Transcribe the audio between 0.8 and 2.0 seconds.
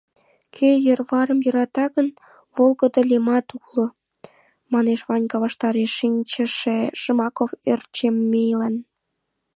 йӧрварым йӧрата